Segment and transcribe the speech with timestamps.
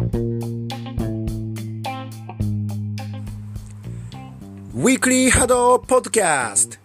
[0.00, 6.78] ウィークリーハドポッドキャスト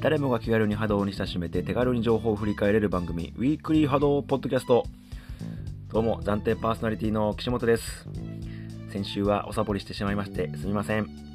[0.00, 4.84] 誰もが気軽に波動に親しめて手軽に情報を振り返れる番組ウィークリー波動ポッドキャスト
[5.92, 8.08] どうも暫定パーソナリティの岸本です。
[8.92, 11.29] 先週はおサボりしてしまいましてすみません。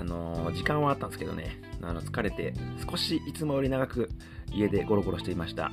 [0.00, 1.60] あの時間はあったんですけどね。
[1.82, 2.54] あの疲れて
[2.90, 4.08] 少しいつもより長く
[4.50, 5.70] 家でゴロゴロしていました。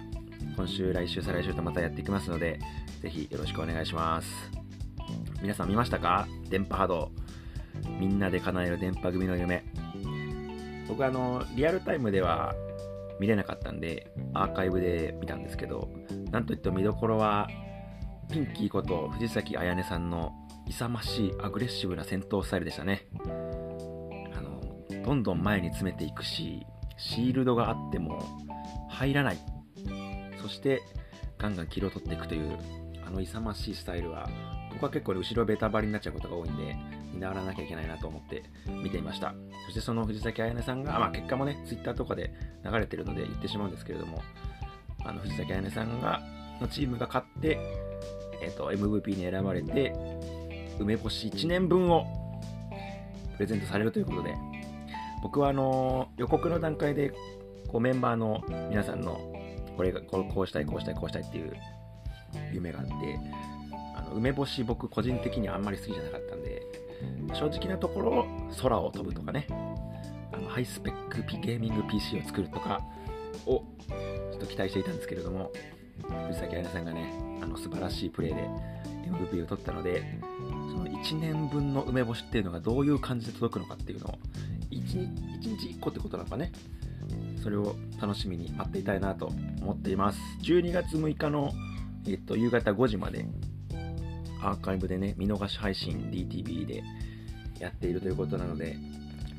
[0.58, 2.60] 今週来週再来週とまたやっていきますので
[3.02, 4.28] ぜひよろしくお願いします。
[5.42, 6.28] 皆さん見ましたか？
[6.50, 7.12] 電波波動。
[8.00, 9.64] みんなで叶える電波組の夢。
[10.90, 12.54] 僕あのリアルタイムでは
[13.22, 15.90] 見れなかったんでアーカイブで見たんですけど
[16.32, 17.48] なんといっても見どころは
[18.30, 20.34] ピンキーこと藤崎彩音さんの
[20.68, 23.08] 勇ましいアグレッシブな戦闘スタイルでしたね。
[25.08, 28.22] どんどん前に詰めていくしシールドがあっても
[28.90, 29.38] 入らない。
[30.42, 30.82] そして
[31.38, 32.58] ガンガンキルを取っていくという
[33.06, 34.28] あの勇ましいスタイルは
[34.74, 36.76] 僕は結構ね後ろベタバリになっちゃうことが多いんで
[37.14, 38.44] 見習わなきゃいけないなと思って
[38.84, 39.34] 見ていました。
[39.68, 42.34] そしてその藤崎彩音さんが、まあ、結果もねツイッターとかで
[42.66, 44.22] 流れてるので言ってしまうんですけれども
[45.06, 46.22] あの藤崎彩音さんが
[46.60, 47.58] のチームが勝って、
[48.42, 49.94] えっと MVP に選ばれて
[50.80, 52.06] 梅干し1年分を
[53.38, 54.36] プレゼントされるということで
[55.28, 57.12] 僕はあの予告の段階で
[57.68, 59.20] こうメンバーの皆さんの
[59.76, 61.54] これがこうこうしたいこうしたいこうしたいっていう
[62.54, 62.94] 夢があって
[63.94, 66.62] あの梅干し僕個人的にはあんまり好きじゃなかったんで
[67.34, 68.26] 正直なところ
[68.62, 69.48] 空を飛ぶとかね。
[70.32, 72.82] あのハイスペックピゲーミング PC を作るとか
[73.46, 73.66] を
[74.32, 75.52] ちょっと期待していたんですけれども
[76.28, 78.50] 藤崎彩さんがねあの素晴らしいプレーで
[79.10, 80.04] MVP を取ったので
[80.72, 84.14] その1年分の梅干しっていうのがどういう感じで届くのかっていうのを
[84.72, 86.52] 1, 日1日1個ってことなのかね。
[87.42, 89.28] それを楽しみに待っていたいなと
[89.62, 90.20] 思っています。
[90.44, 91.52] 12月6日の、
[92.08, 93.26] えっと、夕方5時まで
[94.42, 96.84] アーカイブでね見逃し配信 DTV で
[97.60, 98.78] やっているということなので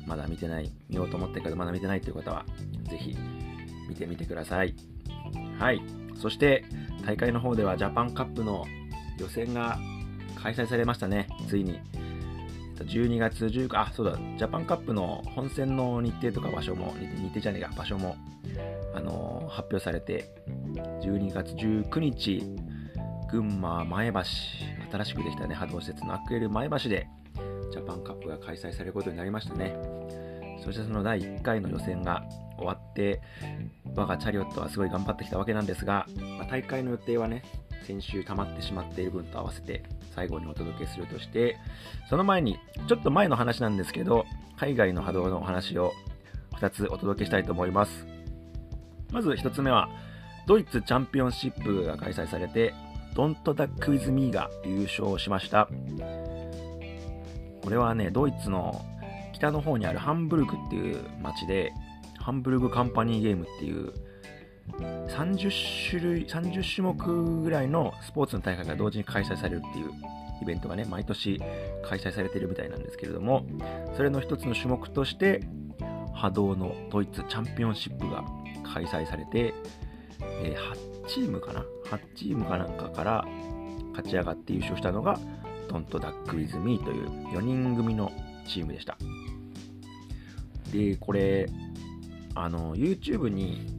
[0.05, 2.45] まだ見てない見ようと思ってるけどまだ見てないという方は
[2.89, 3.15] ぜひ
[3.87, 4.75] 見てみてください。
[5.59, 5.81] はい。
[6.15, 6.65] そして
[7.05, 8.65] 大会の方ではジャパンカップの
[9.19, 9.79] 予選が
[10.41, 11.27] 開催されましたね。
[11.47, 11.79] ついに。
[12.83, 14.17] 12月19あそうだ。
[14.37, 18.15] ジャパンカップの本戦の日程とか場所も日程じゃねえや場所も、
[18.93, 20.29] あのー発表されて
[21.01, 22.43] 12月19日
[23.31, 24.19] 群馬前橋
[24.91, 27.07] 新しくできたね波動施設のアクエル前橋で
[27.71, 29.75] ジャパンカップが開催されることになりましたね。
[30.63, 32.23] そしてその第1回の予選が
[32.57, 33.21] 終わって
[33.95, 36.05] 我がチャリオットはすごい頑張ってきたわけなんですが、
[36.37, 37.43] まあ大会の予定はね
[37.87, 39.83] 先週溜まってしまっている分と合わせて
[40.15, 41.57] 最後にお届けするとして
[42.09, 44.25] その前にちょっと前の話なんですけど
[44.57, 45.93] 海外の波動のお話を
[46.53, 48.05] 2つお届けしたいと思います。
[49.11, 49.89] まず1つ目は
[50.45, 52.73] ドイツチャンピオンシップが開催されて
[53.15, 55.69] ドントダックウィズミーが優勝しました。
[57.63, 58.85] これはねドイツの
[59.33, 61.71] 北の方にあるハンブルクっていう町で
[62.19, 63.93] ハンブルグカンパニーゲームっていう
[65.07, 69.91] 30種類30種目ぐらいのスポーツの大会が同時に開催されるっていう
[70.41, 71.41] イベントがね毎年
[71.83, 73.45] 開催されているみたいなんですけれども
[73.95, 75.41] それの一つの種目として
[76.13, 78.23] HADO のドイツチャンピオンシップが
[78.73, 79.53] 開催されて、
[80.43, 83.25] えー8チームかな？8チームかなんかから
[83.93, 85.19] 勝ち上がって優勝したのが
[85.67, 88.11] Don't Duck with Me という4人組の
[88.47, 88.95] チームでした。
[90.71, 91.49] でこれ
[92.35, 93.78] あの YouTube に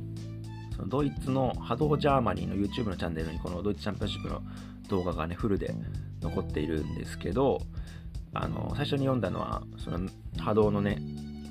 [0.81, 4.43] のドイツの HADO Germany の YouTube のチャンネルにこのドイツチャンピオンシップの
[4.89, 5.75] 動画がねフルで
[6.21, 7.61] 残っているんですけど
[8.33, 10.09] あの最初に読んだのはその
[10.39, 11.01] 波動のね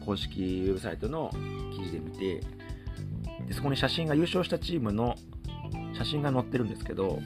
[0.05, 1.29] 公式ウェブサイトの
[1.75, 2.41] 記事で見て
[3.47, 5.15] でそこに写真が優勝したチームの
[5.97, 7.19] 写真が載ってるんですけど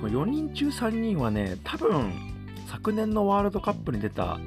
[0.00, 2.12] これ4人中3人はね多分
[2.70, 4.38] 昨年のワールドカップに出た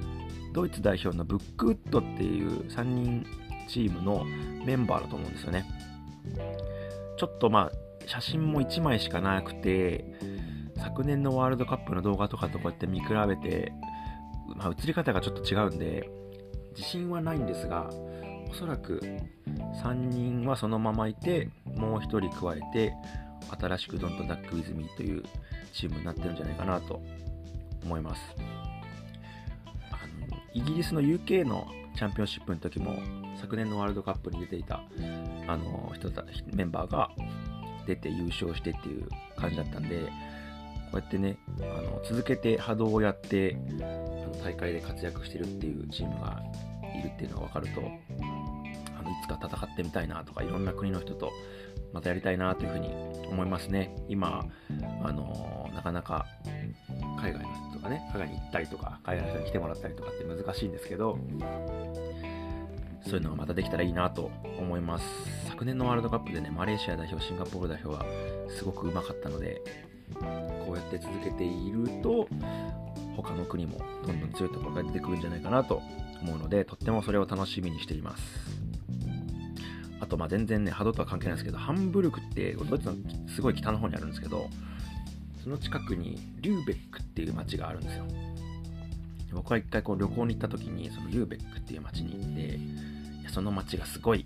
[0.54, 3.25] ドイツ代表のブックウッドっていう3人
[3.68, 4.25] チームの
[4.66, 5.66] メンバーだと思うんですよね。
[7.21, 10.06] ちょっとまあ写真も1枚しかなくて
[10.75, 13.71] 昨年のワールドカップの動画とかとこうやって見比べて、
[14.56, 16.09] まあ、映り方がちょっと違うんで
[16.75, 17.91] 自信はないんですが
[18.50, 19.03] おそらく
[19.83, 22.91] 3人はそのままいてもう1人加えて
[23.62, 25.21] 新しくドントダックウィズミーという
[25.71, 27.03] チームになってるんじゃないかなと
[27.83, 28.21] 思います。
[29.91, 32.98] あのイギリスの UK のチャンピオンシップの時も
[33.40, 34.82] 昨年のワールドカップに出ていた
[35.48, 36.24] あの人た
[36.54, 37.10] メンバーが
[37.86, 40.06] 出て優勝してっていう感じだったんで
[40.92, 46.42] こうやってねあの続けて波動をやってあの大会で活躍してるっていうチームが
[46.96, 51.32] いるっていうのが分かるとあのいつか戦ってみたいなとかいろんな国の人と
[51.94, 52.90] またやりたいなというふうに
[53.30, 53.96] 思いますね。
[54.08, 54.46] 今
[55.04, 56.26] あのー、なかなか
[57.20, 61.18] 海外の人とかね海外に行ったりとか海外の人に来てもらったりとかって難しいんですけど
[63.04, 65.06] そういうのがまたできたらいいなと思います。
[65.50, 68.06] 昨年のワールドカップでねマレーシア代表シンガポール代表は
[68.50, 69.62] すごくうまかったので
[70.20, 72.28] こうやって続けていると
[73.16, 75.82] 他の国もどんどん強いところが出てくるんじゃないかなと
[76.22, 78.70] 思うのでとってもそれを楽しみにしています。
[80.12, 82.96] とまあ全然ね波動とは関係ないですけどハンブルクってドイツの
[83.34, 84.50] すごい北の方にあるんですけど
[85.42, 88.06] その近くにリューベックっていう街があるんですよ。
[89.34, 94.25] 僕は一回こう旅行に行った時にそのリューベックっていう街に行っていやその街がすごい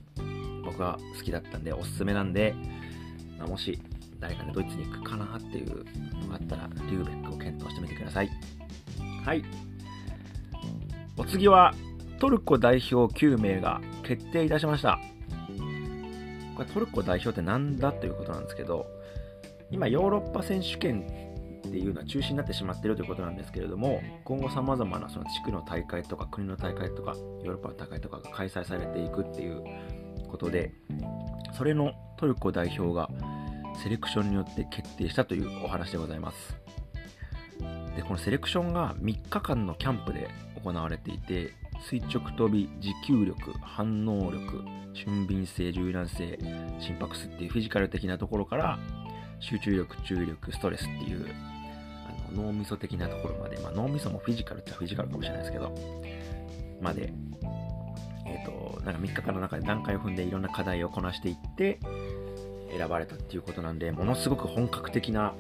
[0.66, 2.56] 僕は好きだったんでおすすめなんで、
[3.38, 3.80] まあ、もし
[4.20, 5.86] 誰かねドイツに行くかなっていう
[6.24, 8.30] のがあったらリューベックを検討してみてください。
[9.24, 9.44] はい。
[11.18, 11.76] お次は
[12.20, 15.00] トルコ代表9名が決定いたしました。
[16.56, 18.88] これトルコ代表って何だということなんですけど
[19.72, 21.02] 今ヨーロッパ選手権
[21.68, 29.63] っていうのは中止になってしまってるということなんですけれども今後さまざまなその地区の大会とか国の大会とかヨーロッパの大会とかが開催されていくっていう
[30.30, 30.72] ことで
[31.57, 33.10] それのトルコ代表が
[33.84, 36.56] セレクションによって決定したというお話でございます。
[37.96, 40.30] でこのセレクションが3日間のキャンプで
[40.63, 44.63] 行われていて垂直跳び持久力反応力
[44.94, 46.39] 俊敏性柔軟性
[46.80, 48.80] 心拍数っていうフィジカル的なところから
[49.39, 51.27] 集中力注意力ストレスっていう
[52.31, 55.75] あの脳みそ的なところまで、まあ、脳みそもフィジカルっちゃフィジカルかもしれないですけど
[56.81, 57.13] まで
[58.25, 61.80] えっ、ー、となんか3日間の中で段階を踏んでいろんな課題をこなしていって
[62.78, 65.33] 選ばれたっていうことなんでものすごく本格的な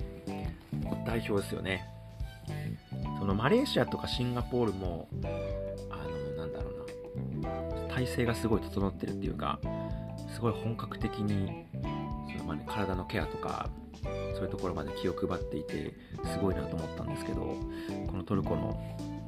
[1.05, 1.85] 代表ですよね。
[3.19, 5.07] そのマレーシアとかシンガポールも
[7.95, 9.57] 体制がすごい整ってるっていうか
[10.33, 11.65] すごい本格的に
[12.29, 13.69] そのま、ね、体のケアとか
[14.33, 15.93] そういうところまで気を配っていて
[16.33, 17.57] すごいなと思ったんですけど
[18.07, 18.77] このトルコの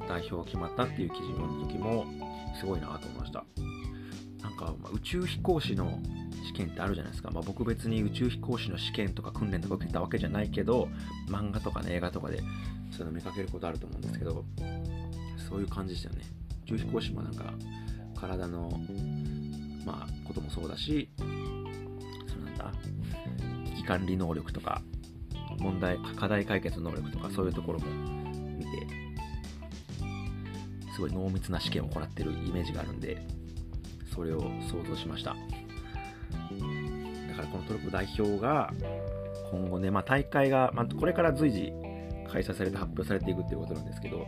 [0.06, 2.04] 代表決まったっていう記事の時も
[2.60, 3.44] すごいなと思いました。
[4.42, 5.98] なんか、ま、宇宙飛行士の
[6.46, 10.88] 試験ってあるじゃないですか、まあ、僕別に宇宙飛行士の試験とか訓練とか受けたわけじゃないけど
[11.28, 12.38] 漫画とかね映画とかで
[12.90, 14.44] そういうの見かけることあると思うんですけど
[15.48, 16.22] そういう感じでしたよね。
[16.64, 17.52] 宇宙飛行士もなんか
[18.18, 18.70] 体の
[19.84, 22.72] まあこともそうだしそのなんだ
[23.66, 24.82] 危機管理能力とか
[25.58, 27.86] 問題課題解決能力とかそういうところも
[28.56, 28.70] 見て
[30.94, 33.26] すごい濃密な試験を行ってるイメージがあるんで
[34.14, 35.36] それを想像しました。
[37.28, 38.72] だからこのトルコ代表が
[39.50, 41.72] 今後ね、まあ、大会が、まあ、これから随時
[42.30, 44.26] 開催されて発表されていくっていうことなんですけど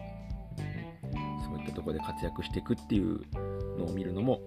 [1.45, 3.21] そういったところで活躍していくっていう
[3.81, 4.41] のを見るのも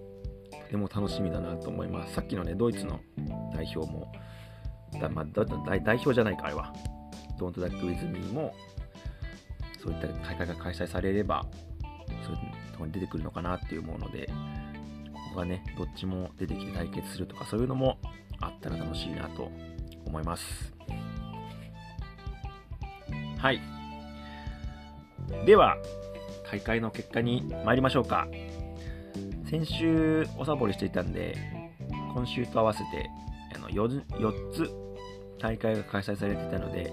[0.50, 3.00] とても楽しみだなと思いますさっきのねドイツの
[3.52, 4.12] 代表も
[5.00, 5.24] だ、まあ、
[5.80, 6.72] 代表じゃないかあれは
[7.38, 8.54] ドントダックウィズミーも
[9.82, 11.44] そういった大会が開催されれば
[12.24, 14.30] そういうとこに出てくるのかなっていうもので
[15.34, 17.98] ここがね、どっちも出てきて対決するとかそういうのも
[18.40, 19.50] あったら楽しいなと
[20.06, 20.72] 思います。
[23.38, 23.60] はい。
[25.44, 25.76] では、
[26.50, 28.28] 大会の結果に参りましょうか。
[29.54, 31.36] 先週おさぼりしていたんで、
[32.12, 33.08] 今週と合わせて
[33.54, 34.68] あの 4, 4つ
[35.38, 36.92] 大会が開催されていたので、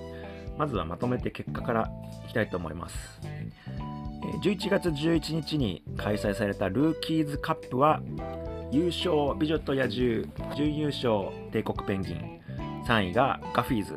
[0.60, 1.90] まずはまとめて結果から
[2.24, 3.20] いきたいと思います。
[4.44, 8.00] 11月11日に開催されたルーキーズカップは
[8.72, 12.42] 優勝美女と野獣準優勝帝国ペンギン。
[12.86, 13.96] 3位がガフィーズ。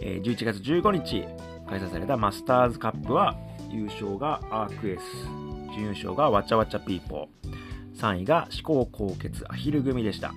[0.00, 1.26] 11月15日
[1.68, 3.34] 開催されたマスターズカップは
[3.68, 5.55] 優勝がアークエース。
[5.76, 10.32] 準優勝がわちゃわちゃピーポー3位が思考高血アヒル組でした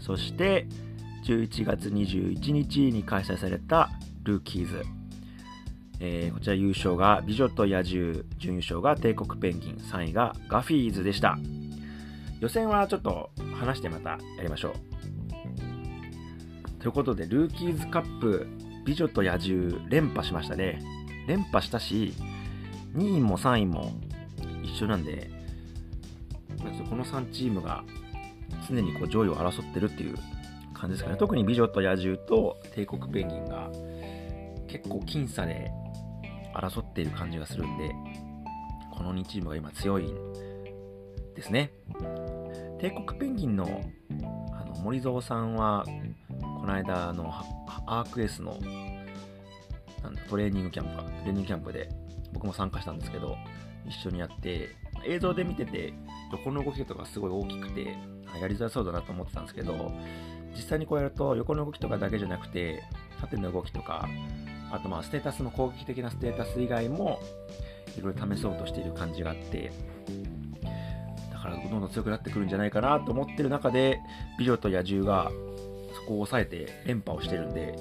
[0.00, 0.66] そして
[1.24, 3.90] 11月21日に開催された
[4.24, 4.82] ルーキーズ
[6.00, 11.38] えー、こちら優勝が美女と野獣、準優勝が帝国ペンギン、3位がガフィーズでした。
[12.40, 14.72] 予選はちょっと話してまたやりましょう。
[16.80, 18.46] ということで、ルーキーズカップ、
[18.86, 20.78] 美女と野獣連覇しましたね。
[21.26, 22.14] 連覇したし、
[22.94, 23.92] 2位も3位も
[24.62, 25.30] 一緒なんで、
[26.88, 27.84] この3チームが
[28.68, 30.16] 常にこう上位を争ってるっていう
[30.74, 31.16] 感じですかね。
[31.16, 33.70] 特に美女と野獣と帝国ペンギンが
[34.66, 35.70] 結構僅差で
[36.54, 37.94] 争っている感じがするんで、
[38.92, 40.14] この2チームが今強いん
[41.34, 41.70] ですね。
[42.80, 43.82] 帝国ペンギンの
[44.52, 45.84] あの森蔵さんは、
[46.40, 47.32] この間の
[47.86, 48.58] アークエースの
[50.28, 51.88] トレーニングキャンプか、トレーニングキャンプで
[52.32, 53.36] 僕も参加したんですけど、
[53.86, 54.68] 一緒にやって、
[55.04, 55.92] 映像で見てて
[56.32, 57.96] 横の動きとかすごい大きくて
[58.40, 59.92] やりづらそうだなと思ってたんですけど
[60.54, 62.82] 実際にこうやると横の動きとかだけじゃなくて
[63.20, 64.08] 縦の動きとか
[64.70, 67.20] あとまあステータスの攻撃的なステータス以外も
[67.96, 69.72] いろいろ試そうとしている感じがあって
[71.32, 74.00] だからどんどん強くなってくるんじゃないかなと思ってる中で
[74.38, 75.30] 美女と野獣が
[75.94, 77.74] そこを抑えて連覇をしてるんで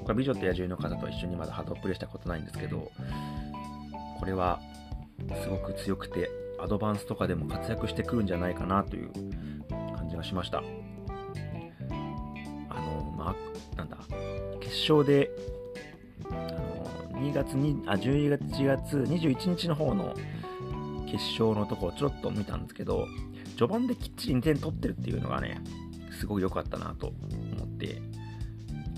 [0.00, 2.90] 僕は美女と野獣の方と一緒にまだハードプレイしたことないんですけど
[4.24, 4.58] これは
[5.42, 9.10] すごく強くてアドバンスとかでも活躍してくるんじゃないかなという
[9.68, 10.62] 感じがしました。
[12.70, 13.98] あのまあなんだ
[14.60, 15.30] 決勝で
[16.30, 20.14] あの2月にあ11月1月21日の方の
[21.04, 23.06] 決勝のところちょっと見たんですけど
[23.58, 25.60] 序盤できっちり2点取ってるっていうのがね
[26.18, 27.08] すごい良かったなと
[27.58, 28.00] 思って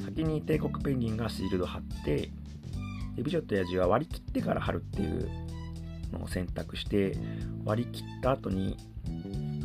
[0.04, 2.30] 先に帝国ペンギンがシールド貼って
[3.16, 5.28] で美女と野獣は割り切ってから貼るっていう
[6.12, 7.16] のを選択して
[7.64, 8.76] 割り切った後に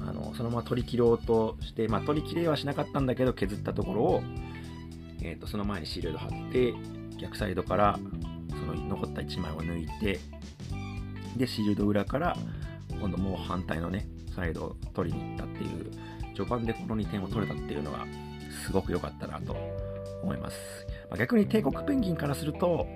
[0.07, 4.23] あのそのまま取り切ろうとして、まあ、取り切れはしなかったんだけど削ったところを、
[5.21, 6.73] えー、とその前にシールド貼って
[7.19, 7.99] 逆サイドから
[8.49, 10.19] その残った1枚を抜いて
[11.37, 12.37] でシールド裏から
[12.89, 15.91] 今度もう反対のねサイドを取りに行ったっていう
[16.35, 18.05] 序盤でこの2点を取れたっていうのが
[18.65, 19.55] すごく良かったなと
[20.21, 20.57] 思います、
[21.09, 22.87] まあ、逆に帝国ペンギンからすると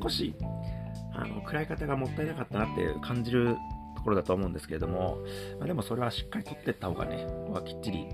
[0.00, 0.34] 少し
[1.14, 3.56] あの食らい方がもったいなかったなって感じる
[3.96, 5.18] ところだと思うんですけれども、
[5.58, 7.26] まあ、でもそれはしっかり取っていった方がね、
[7.66, 8.06] きっちり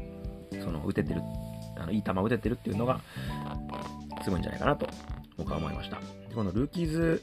[0.60, 1.22] その打ててる
[1.76, 3.00] あのいい球を打ててるっていうのが
[4.24, 4.88] すごいんじゃないかなと
[5.36, 6.00] 僕は思いました。
[6.28, 7.22] でこのルーキーズ、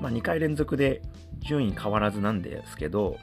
[0.00, 1.02] まあ、2回連続で
[1.40, 3.16] 順位変わらずなんですけど、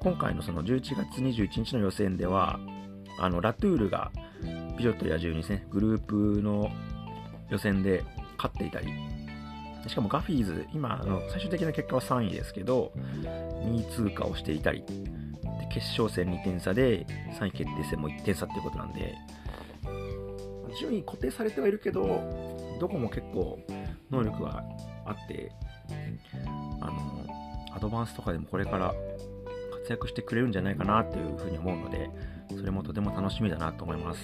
[0.00, 2.58] 今回のその11月21日の予選では、
[3.18, 4.10] あのラトゥールが
[4.76, 6.70] 美女と野獣にですね、グループの
[7.50, 8.04] 予選で
[8.36, 8.88] 勝っていたり、
[9.86, 17.06] しかもガフィーズ、今の最終的な結果は3位ですけど、2位通過をしていたり、で決勝戦2点差で
[17.38, 19.14] 3位決定戦も1点差っていうことなんで、
[20.78, 22.02] 順位固定されてはいるけど、
[22.78, 23.58] どこも結構
[24.10, 24.64] 能力が
[25.04, 25.52] あって、
[26.80, 27.26] あの、
[27.74, 28.94] アドバンスとかでもこれから
[29.80, 32.10] 活躍してくれるんじゃないかなっていうふうに思うので、
[32.50, 34.20] それもとても楽しみだなと思います。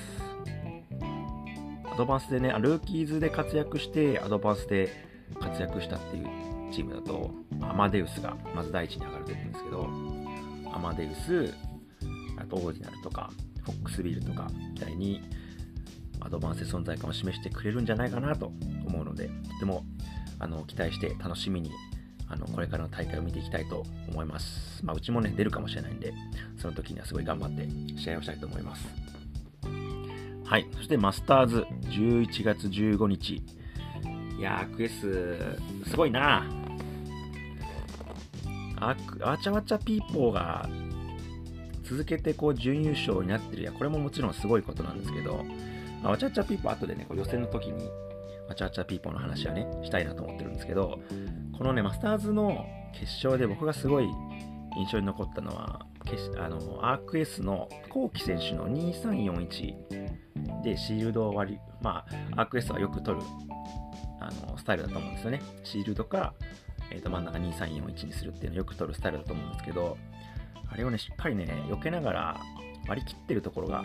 [1.97, 4.91] アドバンスでね、ルーキーズで活躍して、アドバンスで
[5.41, 6.27] 活躍したっていう
[6.71, 7.31] チームだと、
[7.63, 9.89] アマデウスがまず第一に上がると思うんですけど、
[10.75, 11.55] アマデウス、
[12.37, 13.31] あとオーディナルとか、
[13.63, 15.23] フォックスビルとかみたいに、
[16.21, 18.53] アドバンスで存在感を示してくれるんじゃないかなと
[18.87, 19.87] 思うので、とても
[20.39, 21.71] あの期待して楽しみに
[22.29, 24.85] あのこれからの大会を見ていきたいと思います。
[24.85, 26.13] まあ、うちもね、出るかもしれないんで、
[26.59, 27.67] その時にはすごい頑張って
[27.99, 29.06] 試合をしたいと思います。
[30.47, 30.67] はい。
[30.77, 33.43] そしてマスターズ11月15日。
[34.39, 36.47] いやー、クエス、すごいな
[38.79, 40.69] ああちゃわちゃピーポーが
[41.83, 45.45] 続けてこう準優勝になってるや、これももちろんすごいことなんですけど、
[46.05, 47.89] あわちゃわちゃピーポー後でね、こう予選の時に
[48.49, 51.01] わちゃわちゃピーポーの話はね、したいなと思ってるんですけど、
[51.57, 54.09] このね、マスターズの決勝で僕がすごい
[54.77, 55.87] 印象に残ったのは、
[56.39, 62.05] あのアーク S のコウキ選手の2341でシールドを割り、ま
[62.37, 63.27] あ、アーク S はよく取る
[64.21, 65.43] あのスタイルだと思うんですよね。
[65.65, 66.35] シールドか、
[66.91, 69.97] えー、と真ん中2341にするっていうのをよく取るスタイルだと思うんですけど、
[70.69, 72.41] あれをね、しっかりね、避けながら
[72.89, 73.85] 割り切ってるところが、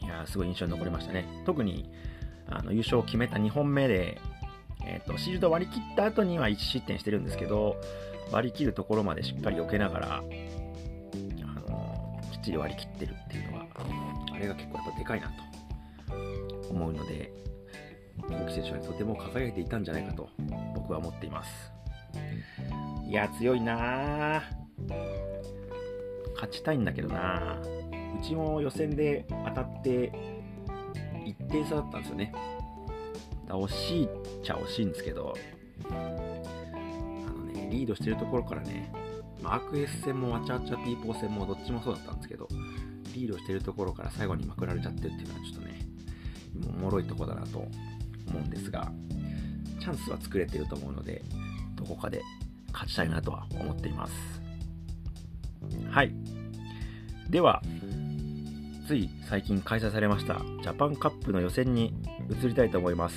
[0.00, 1.26] いやすごい印象に残りましたね。
[1.44, 1.90] 特に
[2.48, 4.20] あの優勝を決めた2本目で、
[4.84, 7.76] えーと、シールド割り切った後には1失点してるんですけど、
[8.32, 10.22] 割り切るところまでしっかり避けながら、
[12.46, 13.66] ちり割り切ってるっていうのが、
[14.32, 15.34] あれが結構やっぱでかいなと
[16.70, 17.32] 思うので、
[18.30, 20.28] 青木選手はとても輝いていたんじゃないかと
[20.74, 21.72] 僕は思っています。
[23.08, 24.44] いや、強いな
[26.34, 30.12] 勝ちたいんだけどなうちも予選で当たって
[31.24, 32.32] 1点差だったんですよね。
[33.48, 34.08] 惜しいっ
[34.42, 35.34] ちゃ惜しいんですけど、
[35.90, 38.92] あのね、リードしてるところからね、
[39.42, 42.48] まあ、アークエス戦もワチャワチャピーポー戦もどっちもそうだったんですけど、
[43.14, 45.80] リードしてるところから最後にまくられちゃってるっていうのはちょっとね、
[46.78, 47.68] おもろいとこだなと思
[48.34, 48.92] うんですが、
[49.80, 51.22] チャンスは作れてると思うので、
[51.74, 52.22] どこかで
[52.72, 54.12] 勝ちたいなとは思っています。
[55.90, 56.12] はい。
[57.30, 57.62] では、
[58.86, 61.92] つい最近開催されましたジャパンカップの予選に
[62.30, 63.16] 移りたいと思います。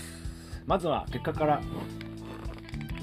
[0.65, 1.61] まずは結果から、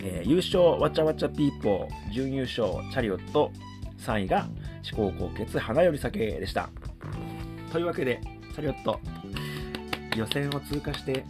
[0.08, 3.50] えー、優勝わちゃわちゃピーポー、準優勝チャリオット、
[3.98, 4.46] 3位が
[4.96, 6.70] 思考高血花より酒でした。
[7.72, 8.20] というわけで、
[8.54, 9.00] チャリオット、
[10.16, 11.24] 予選を通過して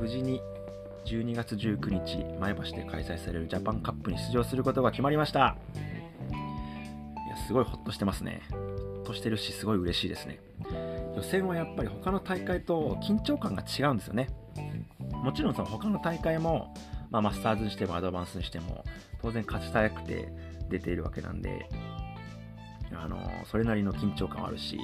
[0.00, 0.40] 無事に
[1.04, 5.56] 12月19日前橋で開催されるジャパンカップに出場することが決まりました
[6.30, 8.40] いやすごいほっとしてますね。
[8.50, 10.38] ほっとしてるし、すごい嬉しいですね。
[11.16, 14.28] 予選はやっぱり他の大会と緊張感が違うんですよね。
[15.12, 16.72] もちろんその他の大会も、
[17.12, 18.84] まあ、マスターズにしてもアドバンスにしても、
[19.20, 20.32] 当然勝ちたくて
[20.70, 21.68] 出ているわけなんで、
[22.94, 23.18] あの
[23.50, 24.78] それなりの緊張感はあるし、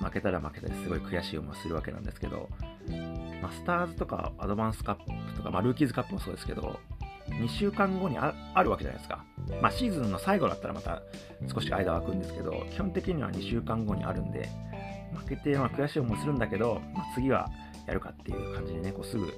[0.00, 2.48] 負けたら負けたですごい悔しい思いするわけなんですけど、
[3.42, 6.80] マスターズとかアドバンスカップとか、まあ、ルーキーズカップもそうですけど、
[7.28, 8.32] 2週間後にあ
[8.62, 9.24] るわけじゃないですか。
[9.60, 11.02] まあ、シーズンの最後だったらまた
[11.52, 14.48] 少し間空くんですけど、基本的には2週間後にあるんで、
[15.14, 17.50] 負けてまあ悔しい思いするんだけど、まあ、次は
[17.86, 19.32] やるかっていう感じでね、こうすぐ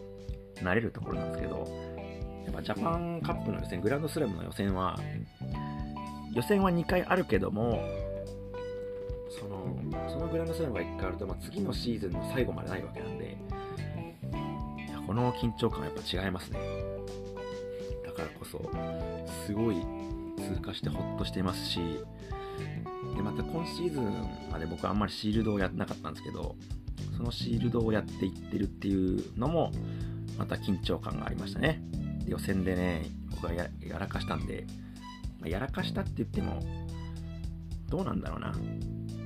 [0.57, 1.67] 慣れるところなんですけど、
[2.45, 4.99] やっぱジャパンカップの予選、グランドスラムの予選は、
[6.33, 7.83] 予選は2回あるけども、
[9.31, 9.77] その
[10.09, 13.37] そのグランドスラムが1回あると、まあ、次のシーズンの最後までないわけなんで、
[15.07, 16.59] この緊張感はやっぱ違いますね。
[18.05, 18.71] だからこそ、
[19.47, 19.77] すごい
[20.37, 21.81] 通過してほっとしていますし、
[23.17, 26.55] でまた今シーズンまで僕はあんまりシールドをやってなかったんですけど、
[27.17, 29.73] そのシールドをやっていってるっていうのも、
[30.39, 31.83] また緊張感がありましたね。
[32.31, 33.69] 予選でね、僕はや
[33.99, 34.65] らかしたんで、
[35.41, 36.63] ま、やらかしたって言っても、
[37.89, 38.55] どうなんだろうな。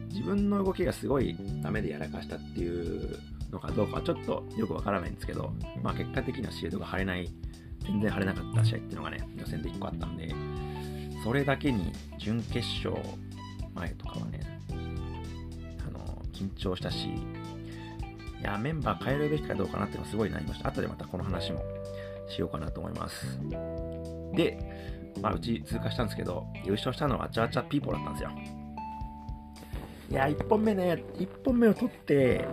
[0.09, 3.19] 自分の動きがすごいダメでやらかしたっていう
[3.51, 7.29] のかどうかはちょっとよくわからないんですけど、まあ結果的にはシールドが貼れない、
[7.83, 10.35] 全然貼れなかった試合っていうのがね、予選で1個あったんで、
[11.23, 12.97] それだけに準決勝
[13.75, 14.41] 前とかはね、
[15.87, 20.69] あの、緊張したし、いや、メンバー変えるべきかどうかなっていうのはすごいなりました。
[20.69, 21.63] 後でまたこの話も
[22.29, 23.39] しようかなと思います。
[24.35, 24.59] で、
[25.21, 28.31] まあ、うち通過したんですけど、優勝したのはチャーチャーピーポーだったんですよ。
[30.11, 32.47] いや、1本目ね、1本目を取って、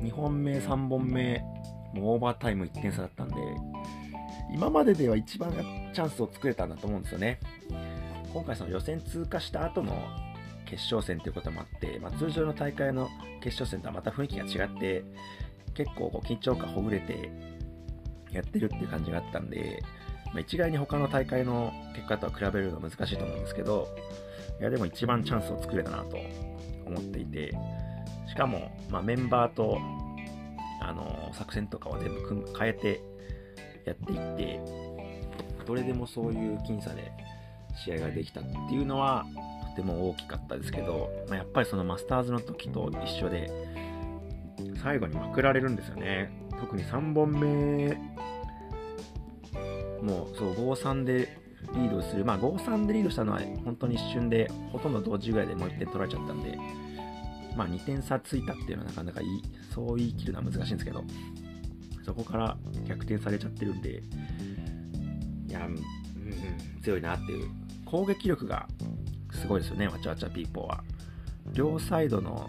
[0.00, 1.40] 2本目、3本目、
[1.94, 3.34] もうオーバータイム1点差だったんで、
[4.52, 5.52] 今まででは一番
[5.94, 7.40] チャンスを作れたんだと思うんですよね。
[8.32, 9.94] 今回その予選通過した後の
[10.64, 13.08] 決勝戦ということもあって、まあ、通常の大会の
[13.42, 15.04] 決勝戦とはまた雰囲気が違って、
[15.74, 17.30] 結構こう緊張感ほぐれて
[18.32, 19.82] やってるっていう感じがあったんで、
[20.26, 23.88] まあ、一概に他の大会の結果とは比べるのは難しいと思うんですけど、
[24.60, 26.16] いやでも一番チャンスを作れたなと
[26.86, 27.52] 思っていて、
[28.28, 29.78] しかも、まあ、メンバーと
[30.80, 33.00] あの作戦とかを全部変えて
[33.84, 34.60] やっていって、
[35.66, 37.12] どれでもそういう僅差で
[37.84, 39.26] 試合ができたっていうのは
[39.76, 43.50] とても大きかったですけど、まあ、やっぱりそのマスターズの時と一緒で
[44.82, 46.30] 最後にまくられるんですよね。
[46.62, 47.94] 特に3本目
[50.02, 51.38] もうそう5-3で
[51.74, 56.58] リードするまあ5-3でリードしたのは本当に一瞬でほとんど同時ぐらいでもう1点取られちゃったんで
[57.56, 59.42] まあ2点差ついたっていうのはなかなかいい
[59.74, 61.04] そう言い切るのは難しいんですけど
[62.04, 62.56] そこから
[62.88, 64.02] 逆転されちゃってるんで
[65.48, 65.78] いや、うん、
[66.82, 67.48] 強いなっていう
[67.84, 68.66] 攻撃力が
[69.34, 70.84] すごいですよね、わちゃわちゃピーポーは。
[71.52, 72.48] 両サイドの、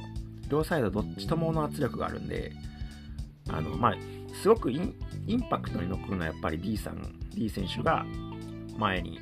[0.50, 2.52] 両サイドどっちともの圧力があるんで、
[3.50, 3.94] あの、まあ、
[4.42, 4.96] すごくイン
[5.50, 8.06] パクトに残るのはやっぱり D さん、D 選手が
[8.78, 9.20] 前に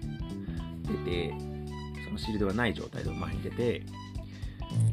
[0.84, 1.34] 出て、
[2.06, 3.84] そのシールドがない状態で前に出て、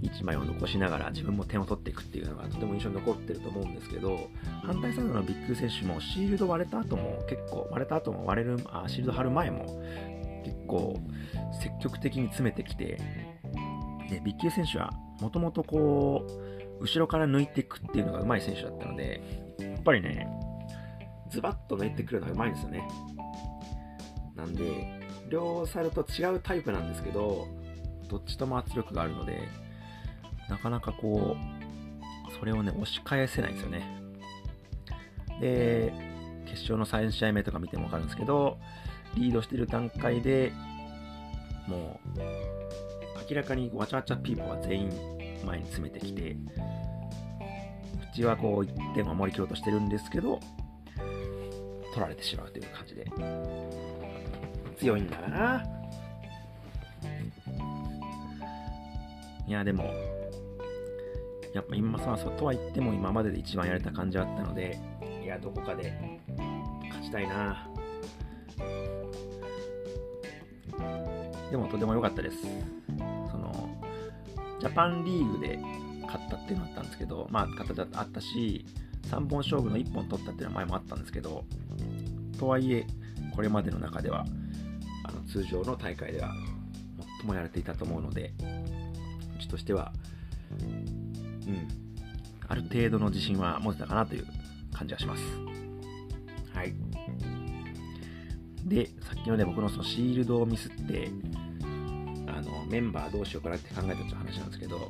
[0.03, 4.29] 1枚を残しながら自分も点を取っていくっていうのがとても印象に残ってると思うんですけど
[4.65, 9.81] 反対サイドのビッグ選手もシールド割れた後も結構割れた後も割れるあシールド貼る前も
[10.45, 10.97] 結構
[11.63, 12.99] 積極的に詰めてきて、
[14.11, 16.33] でビッキー選手はもともとこう、
[16.81, 19.21] 後ろから抜いていくっていうのが上手い選手だったので、
[19.59, 20.29] やっぱりね、
[21.31, 22.89] ズバッと抜いてくるのが上手いんですよね。
[24.37, 27.47] なんで、両サイドと違うタイプなんですけど、
[28.09, 29.41] どっちとも圧力があるので、
[30.49, 33.83] なかなかこう、それをね、押し返せないんですよね。
[35.41, 35.93] で、
[36.47, 38.59] 決勝の3試合目とか見ても分かるんですけど、
[39.15, 40.53] リードしてる段階で
[41.67, 42.19] もう
[43.31, 44.91] 明らかにわちゃわちゃピーポーは全員
[45.49, 46.37] 前に詰めてきてう
[48.15, 50.39] ちはこう1点を守り切ろうとしてるんですけど
[51.93, 53.07] 取られてしまうという感じで
[54.79, 55.65] 強いんだな
[59.47, 59.85] いやでも
[61.55, 64.79] やっぱ今さとは言っても今までで一番やれた感じはあったので
[65.25, 66.21] いやどこかで
[66.89, 67.67] 勝ちたいな
[71.51, 72.37] でもとても良かったです。
[74.61, 75.59] ジャパンリーグで
[76.07, 78.65] 勝ったっていうのがあったんですけど、まあ、勝ったあったし、
[79.11, 81.45] 3本勝負の1本取ったっていうのは前もあったんですけど、
[82.39, 82.87] とはいえ、
[83.35, 84.25] これまでの中では、
[85.05, 86.35] あの通常の大会では
[87.19, 88.33] 最もやれていたと思うので、
[89.37, 89.93] うちとしては、
[90.61, 90.65] う
[91.51, 91.69] ん、
[92.49, 94.27] ある程度の自信は持てたかなという
[94.73, 95.23] 感じがします。
[96.53, 96.75] はい。
[98.65, 101.11] で、さっきのね、僕のそのシールドをミスって、
[102.69, 104.89] メンバーどうしようかなって考えたちょ話なんですけど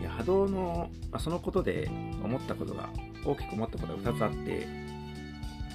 [0.00, 1.88] いや波動の、まあ、そのことで
[2.22, 2.88] 思ったことが
[3.24, 4.66] 大きく思ったことが2つあって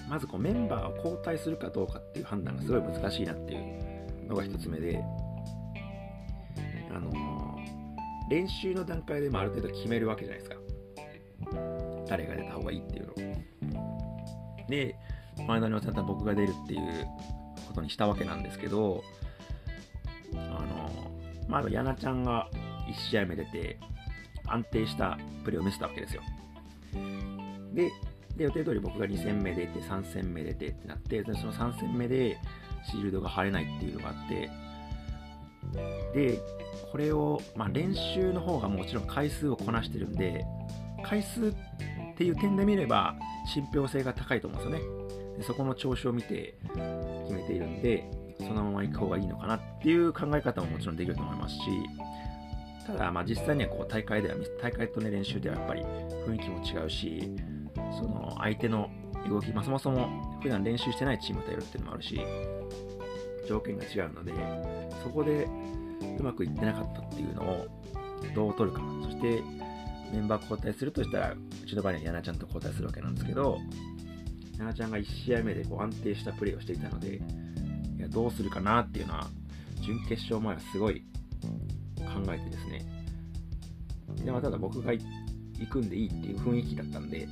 [0.10, 5.04] まずこうメンバーを交代するかどうかっていう判断がすごい難しいなっていうのが1つ目で
[6.94, 7.12] あの
[8.30, 10.58] 練習の段階でもある程度決めるわけじゃないですか。
[12.08, 13.16] 誰が出た方がいいっていうのを。
[14.70, 14.96] で
[15.48, 17.08] 前田のさん僕が出るっていう
[17.68, 19.04] ことにしたわけなんですけど
[20.34, 21.12] あの
[21.48, 22.50] まあ、ヤナちゃんが
[22.90, 23.78] 1試合目出て
[24.46, 26.22] 安定したプレーを見せたわけですよ。
[27.74, 27.92] で
[28.38, 32.38] で予定通り僕が2戦目出て3戦目出てってなってその3戦目で
[32.86, 34.50] シールドが貼れないっていうのがあって
[36.14, 36.40] で
[36.92, 40.46] これを、まあ、練習の方がもちろん回数をこなしてるんで
[41.04, 43.16] 回数っていう点で見れば
[43.52, 45.44] 信憑性が高いと思うんですよね。
[45.44, 48.10] そこの調子を見て決めているんで
[48.40, 51.62] そのまま行く方がいいのかなっていう考え方ももちろんできると思いますし
[52.86, 57.32] ただまあ実際にはこう大会では大会とね練習ではやっぱり雰囲気も違うし
[57.76, 58.90] その相手の
[59.30, 62.20] 動き、まあ、そもそも普段練習してないチームとやるっていうのもあるし
[63.48, 64.34] 条件が違うので
[65.04, 65.48] そこで
[66.20, 67.68] うまくいってなかったっていうのを
[68.36, 68.84] どう取るか。
[69.04, 69.44] そして
[70.12, 73.60] メンバー交代するとしたらうちの場合にはヤナちゃんと交代するわけなんですけど
[74.58, 77.20] ヤナちゃんが1試合目でこう安定したプレーをしていたのでい
[78.00, 79.28] やどうするかなっていうのは
[79.82, 81.02] 準決勝前はすごい
[81.98, 82.86] 考えてですね。
[84.24, 85.02] で、まあ、ただ僕が行
[85.70, 87.28] くんでいいっていう雰囲気だったんで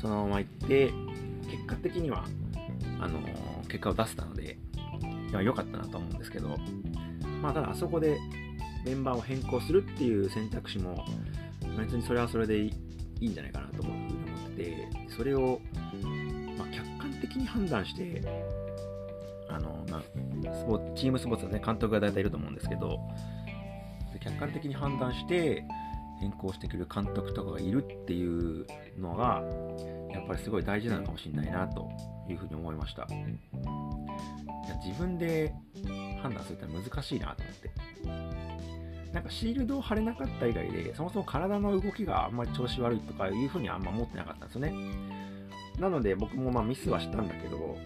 [0.00, 0.92] そのまま行って
[1.50, 2.24] 結果的には
[2.98, 4.58] あのー、結果を出せたので
[5.32, 6.56] 良かったなと思うんですけど
[7.42, 8.18] まあただあそこで
[8.84, 11.04] メンバーを変更するっていう選択肢も
[11.78, 12.72] 別にそれはそれでい
[13.20, 14.20] いんじゃないかなと思って
[14.60, 15.60] てそれを、
[16.58, 18.22] まあ、客観的に判断して、
[20.42, 21.62] スポチームスポーツのね。
[21.64, 22.98] 監督が大体いると思うんですけど
[24.20, 25.64] 客観的に判断して
[26.20, 28.66] 変更してくる監督とかがいるっていう
[28.98, 29.42] のが
[30.12, 31.88] やっぱりすごい大事なのかもしれないなと
[32.28, 33.06] いうふうに思いました。
[33.10, 35.54] いや自分で
[36.22, 37.70] 判断するって難しいなと思って。
[39.12, 44.72] なんかシールドを貼れなかった以外でそもそも体の動きがあんまり調子悪いとかいうふうにはあんま思ってなかったんですよね。
[45.80, 47.76] なので僕もまあミスはしたんだけど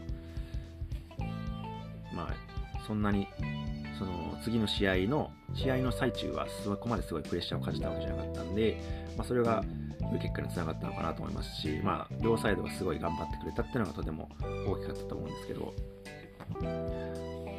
[2.86, 3.28] そんなに
[3.98, 8.80] その次の試合の試合の最中はそこまですごいプレッシャーを感じたわけじゃなかったんで、
[9.16, 9.64] まあ、それが
[10.10, 14.28] 良い結果につながったのかなと思いますし、まあ、両サイドがすごい頑張ってくれたっていうのがとても
[14.66, 15.74] 大きかったと思うんですけど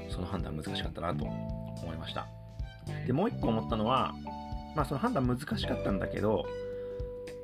[0.10, 2.28] その判断難しかったなと思いました。
[3.08, 4.14] でもう一個思ったのは、
[4.76, 6.46] まあ、その判断難しかったんだけど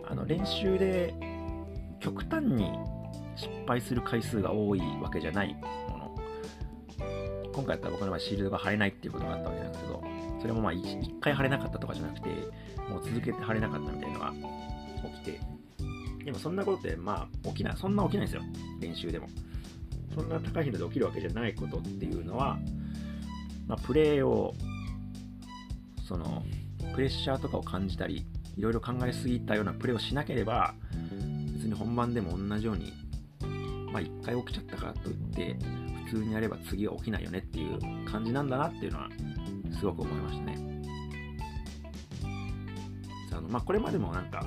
[0.07, 1.13] あの練習で
[1.99, 2.71] 極端に
[3.35, 5.55] 失敗する回数が多いわけじゃない。
[7.53, 10.03] 今回やったら僕の場合シールドが貼れないっていうことがあったわけなんですけど、
[10.41, 12.29] それもまあ 1, 回貼れなかったとかじゃなくて、
[12.89, 14.33] もう続けて貼れなかったみたいなのが
[15.13, 15.39] 起きて、
[16.25, 18.41] でもそんなことってまあ起きない、そんな起きないんですよ、
[18.79, 19.27] 練習でも。
[20.13, 22.59] そんな高い頻度で起きるわけじゃないことっていうのは、
[23.67, 24.53] まあ、プレーを、
[26.05, 26.43] その、
[26.93, 28.25] プレッシャーとかを感じたり、
[28.57, 30.73] いろいろ考えすぎたようなプレーをしなければ、
[31.53, 32.91] 別に本番でも同じように、
[33.93, 35.55] まあ1回起きちゃったからといって、
[36.11, 39.09] 通にやれば次は起きないよねっていう感じなんだなっていうのは
[39.79, 40.57] すごく思いましたね。
[43.31, 44.45] あのまあ、これまでもなんか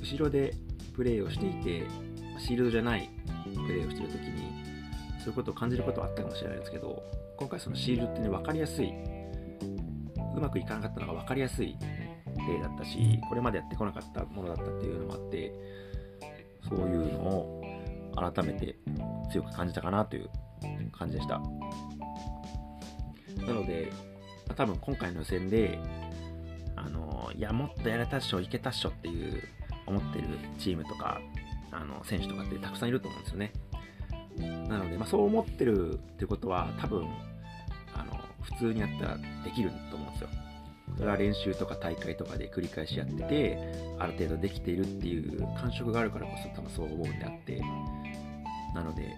[0.00, 0.54] 後ろで
[0.94, 1.86] プレーをしていて
[2.38, 3.08] シールドじゃない
[3.44, 4.52] プレーをしてる時に
[5.18, 7.02] そういうことを感じることはあったかもしれないですけど
[7.38, 8.92] 今回そのシールドってね分かりやすい
[10.36, 11.76] うまくいかなかったのが分かりやすい
[12.46, 15.52] 例だったしこれまでやってこなかったものだったっていうのもあって
[16.68, 17.62] そういうのを
[18.14, 18.76] 改めて
[19.32, 20.28] 強く感じたかなという
[20.92, 21.40] 感じでした。
[23.46, 23.92] なので、
[24.56, 25.78] 多分今回の予選で、
[26.76, 29.42] あの、いや、もっとやれたっしょ、いけたっしょっていう
[29.86, 31.20] 思ってるチームとか、
[31.70, 33.52] あの、選手とかってたくさんいると思うんですよね。
[34.68, 37.06] なので、まあ、そう思ってるってことは、多分、
[37.94, 40.28] あの、普通にやったらできると思うんですよ。
[40.96, 43.58] それは練習とか大会とかで繰り返しやってて、
[43.98, 47.60] ある程度できているっていう感触があるからこそ多分そう思うんであって、
[48.74, 49.16] なので、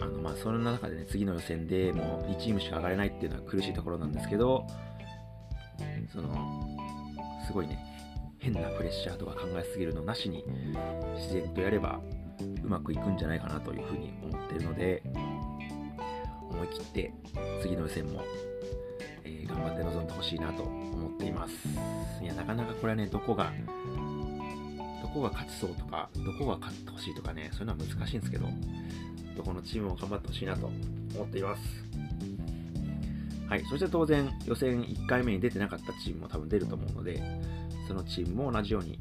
[0.00, 4.66] あのまあその中でね次の予選でもう2チームしか上がれないっていうのは苦しいところなんですけど
[6.12, 6.66] その
[7.46, 7.78] すごいね
[8.38, 10.44] 変なプレッシャーとか考えすぎるのなしに
[11.16, 12.00] 自然とやれば
[12.64, 15.02] うまくいくんじゃないかなというふうに思ってるので
[16.50, 17.12] 思い切って
[17.62, 18.22] 次の予選も、
[19.24, 21.54] えー、頑張って臨んでほしいなと思っています。
[22.22, 23.52] いやなかなかこれはねどこが
[25.02, 28.46] どこが勝ちそうとかどこが勝ってほしいとかねそういうのは難しいんですけど
[29.38, 30.66] どこのチームも頑張ってほしいなと
[31.14, 31.62] 思っています。
[33.48, 37.22] はい、そして当然予選1回目に出てなかったチームも多分出ると思うので
[37.86, 38.98] そのチームも同じように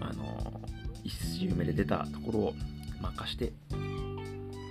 [0.00, 0.60] あの
[1.04, 2.54] 1周目で出たところを
[3.00, 3.52] 任して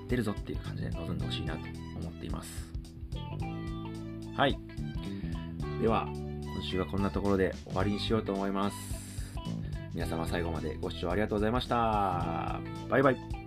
[0.08, 1.60] 出るぞっていう感じで臨んでほしいなと
[2.00, 2.72] 思っています。
[4.38, 4.58] はい。
[5.82, 8.76] では今週はこんなところで終わりにしようと思います。
[9.94, 12.62] 皆様最後までご視聴ありがとうございました。
[12.90, 13.41] バイバイ。